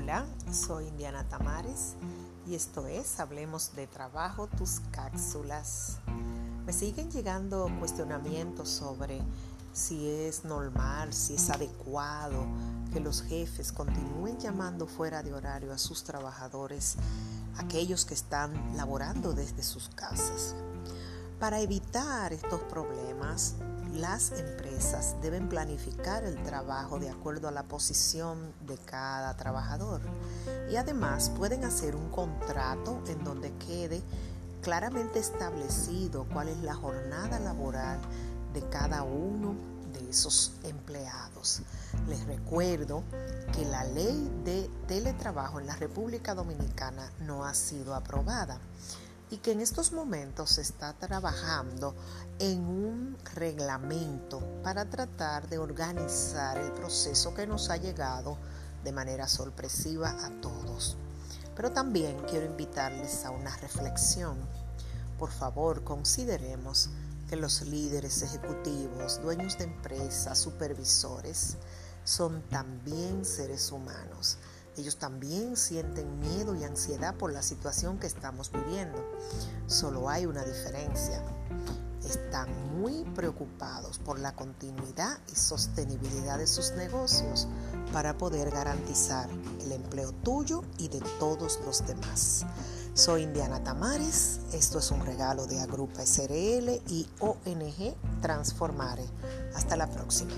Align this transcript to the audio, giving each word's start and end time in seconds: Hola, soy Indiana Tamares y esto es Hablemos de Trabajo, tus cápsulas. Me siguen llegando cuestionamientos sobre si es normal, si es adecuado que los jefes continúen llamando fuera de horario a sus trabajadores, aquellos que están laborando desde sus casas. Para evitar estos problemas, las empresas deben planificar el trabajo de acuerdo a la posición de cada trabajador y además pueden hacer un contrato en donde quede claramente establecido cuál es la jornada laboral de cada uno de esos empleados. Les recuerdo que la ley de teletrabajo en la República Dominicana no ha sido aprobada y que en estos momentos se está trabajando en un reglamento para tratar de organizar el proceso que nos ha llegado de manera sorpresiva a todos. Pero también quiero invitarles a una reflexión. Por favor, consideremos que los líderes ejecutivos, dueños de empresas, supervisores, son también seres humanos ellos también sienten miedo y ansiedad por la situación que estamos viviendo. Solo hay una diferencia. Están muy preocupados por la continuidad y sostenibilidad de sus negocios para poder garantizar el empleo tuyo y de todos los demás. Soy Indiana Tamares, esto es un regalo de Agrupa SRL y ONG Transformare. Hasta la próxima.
Hola, 0.00 0.24
soy 0.52 0.86
Indiana 0.86 1.24
Tamares 1.28 1.96
y 2.46 2.54
esto 2.54 2.86
es 2.86 3.18
Hablemos 3.18 3.74
de 3.74 3.88
Trabajo, 3.88 4.46
tus 4.46 4.78
cápsulas. 4.92 5.98
Me 6.64 6.72
siguen 6.72 7.10
llegando 7.10 7.68
cuestionamientos 7.80 8.68
sobre 8.68 9.20
si 9.72 10.08
es 10.08 10.44
normal, 10.44 11.12
si 11.12 11.34
es 11.34 11.50
adecuado 11.50 12.46
que 12.92 13.00
los 13.00 13.22
jefes 13.22 13.72
continúen 13.72 14.38
llamando 14.38 14.86
fuera 14.86 15.24
de 15.24 15.34
horario 15.34 15.72
a 15.72 15.78
sus 15.78 16.04
trabajadores, 16.04 16.94
aquellos 17.56 18.04
que 18.04 18.14
están 18.14 18.76
laborando 18.76 19.32
desde 19.32 19.64
sus 19.64 19.88
casas. 19.88 20.54
Para 21.38 21.60
evitar 21.60 22.32
estos 22.32 22.60
problemas, 22.62 23.54
las 23.94 24.32
empresas 24.32 25.14
deben 25.22 25.48
planificar 25.48 26.24
el 26.24 26.42
trabajo 26.42 26.98
de 26.98 27.10
acuerdo 27.10 27.46
a 27.46 27.52
la 27.52 27.62
posición 27.62 28.52
de 28.66 28.76
cada 28.76 29.36
trabajador 29.36 30.00
y 30.68 30.74
además 30.74 31.30
pueden 31.30 31.64
hacer 31.64 31.94
un 31.94 32.10
contrato 32.10 33.00
en 33.06 33.22
donde 33.22 33.52
quede 33.54 34.02
claramente 34.62 35.20
establecido 35.20 36.26
cuál 36.32 36.48
es 36.48 36.58
la 36.58 36.74
jornada 36.74 37.38
laboral 37.38 38.00
de 38.52 38.68
cada 38.68 39.04
uno 39.04 39.54
de 39.92 40.10
esos 40.10 40.54
empleados. 40.64 41.62
Les 42.08 42.26
recuerdo 42.26 43.04
que 43.52 43.64
la 43.64 43.84
ley 43.84 44.28
de 44.44 44.68
teletrabajo 44.88 45.60
en 45.60 45.68
la 45.68 45.76
República 45.76 46.34
Dominicana 46.34 47.12
no 47.20 47.44
ha 47.44 47.54
sido 47.54 47.94
aprobada 47.94 48.58
y 49.30 49.38
que 49.38 49.52
en 49.52 49.60
estos 49.60 49.92
momentos 49.92 50.50
se 50.50 50.62
está 50.62 50.94
trabajando 50.94 51.94
en 52.38 52.60
un 52.60 53.18
reglamento 53.34 54.40
para 54.62 54.88
tratar 54.88 55.48
de 55.48 55.58
organizar 55.58 56.56
el 56.58 56.72
proceso 56.72 57.34
que 57.34 57.46
nos 57.46 57.68
ha 57.70 57.76
llegado 57.76 58.38
de 58.84 58.92
manera 58.92 59.28
sorpresiva 59.28 60.10
a 60.24 60.30
todos. 60.40 60.96
Pero 61.54 61.72
también 61.72 62.16
quiero 62.28 62.46
invitarles 62.46 63.24
a 63.24 63.30
una 63.30 63.54
reflexión. 63.56 64.38
Por 65.18 65.30
favor, 65.30 65.82
consideremos 65.82 66.90
que 67.28 67.36
los 67.36 67.62
líderes 67.62 68.22
ejecutivos, 68.22 69.20
dueños 69.20 69.58
de 69.58 69.64
empresas, 69.64 70.38
supervisores, 70.38 71.56
son 72.04 72.40
también 72.48 73.24
seres 73.24 73.70
humanos 73.70 74.38
ellos 74.78 74.96
también 74.96 75.56
sienten 75.56 76.18
miedo 76.20 76.54
y 76.54 76.64
ansiedad 76.64 77.14
por 77.14 77.32
la 77.32 77.42
situación 77.42 77.98
que 77.98 78.06
estamos 78.06 78.50
viviendo. 78.52 78.98
Solo 79.66 80.08
hay 80.08 80.26
una 80.26 80.44
diferencia. 80.44 81.22
Están 82.04 82.48
muy 82.80 83.04
preocupados 83.14 83.98
por 83.98 84.18
la 84.18 84.34
continuidad 84.34 85.18
y 85.30 85.36
sostenibilidad 85.36 86.38
de 86.38 86.46
sus 86.46 86.72
negocios 86.72 87.48
para 87.92 88.16
poder 88.16 88.50
garantizar 88.50 89.28
el 89.60 89.72
empleo 89.72 90.12
tuyo 90.12 90.62
y 90.78 90.88
de 90.88 91.00
todos 91.18 91.58
los 91.66 91.86
demás. 91.86 92.46
Soy 92.94 93.22
Indiana 93.22 93.62
Tamares, 93.62 94.40
esto 94.52 94.78
es 94.78 94.90
un 94.90 95.04
regalo 95.04 95.46
de 95.46 95.60
Agrupa 95.60 96.04
SRL 96.04 96.82
y 96.88 97.08
ONG 97.20 97.94
Transformare. 98.20 99.04
Hasta 99.54 99.76
la 99.76 99.88
próxima. 99.88 100.32